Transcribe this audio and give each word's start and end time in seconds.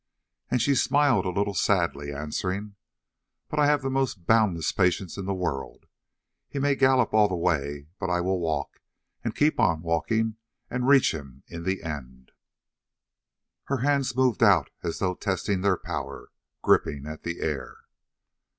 And 0.49 0.63
she 0.63 0.73
smiled 0.73 1.25
a 1.25 1.29
little 1.29 1.53
sadly, 1.53 2.11
answering: 2.11 2.73
"But 3.49 3.59
I 3.59 3.67
have 3.67 3.83
the 3.83 3.89
most 3.91 4.25
boundless 4.25 4.71
patience 4.71 5.15
in 5.15 5.25
the 5.27 5.33
world. 5.35 5.85
He 6.49 6.57
may 6.57 6.73
gallop 6.73 7.13
all 7.13 7.27
the 7.27 7.35
way, 7.35 7.85
but 7.99 8.09
I 8.09 8.19
will 8.19 8.39
walk, 8.39 8.81
and 9.23 9.35
keep 9.35 9.59
on 9.59 9.83
walking, 9.83 10.37
and 10.71 10.87
reach 10.87 11.13
him 11.13 11.43
in 11.47 11.65
the 11.65 11.83
end." 11.83 12.31
Her 13.65 13.81
hands 13.85 14.15
moved 14.15 14.41
out 14.41 14.71
as 14.81 14.97
though 14.97 15.13
testing 15.13 15.61
their 15.61 15.77
power, 15.77 16.29
gripping 16.63 17.05
at 17.05 17.21
the 17.21 17.39
air. 17.41 17.81